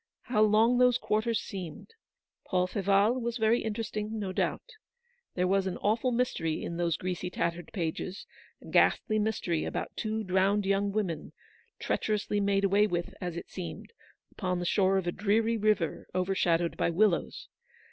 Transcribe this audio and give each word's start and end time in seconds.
How 0.23 0.41
long 0.41 0.79
those 0.79 0.97
quarters 0.97 1.39
seemed! 1.39 1.93
Paul 2.47 2.65
Feval 2.67 3.21
was 3.21 3.37
very 3.37 3.61
interesting, 3.61 4.17
no 4.17 4.31
doubt. 4.33 4.71
There 5.35 5.47
was 5.47 5.67
an 5.67 5.77
awful 5.77 6.11
mystery 6.11 6.63
in 6.63 6.77
those 6.77 6.97
greasy 6.97 7.29
tattered 7.29 7.69
pages: 7.71 8.25
a 8.63 8.65
ghastly 8.65 9.19
mystery 9.19 9.63
about 9.63 9.95
two 9.95 10.23
drowned 10.23 10.65
young 10.65 10.91
women, 10.91 11.33
treacherously 11.77 12.39
made 12.41 12.63
away 12.63 12.87
with, 12.87 13.13
as 13.21 13.37
it 13.37 13.51
seemed, 13.51 13.93
upon 14.31 14.57
the 14.57 14.65
shore 14.65 14.97
of 14.97 15.05
a 15.05 15.11
dreary 15.11 15.55
river 15.55 16.07
over 16.15 16.33
shadowed 16.33 16.77
by 16.77 16.89
willows. 16.89 17.47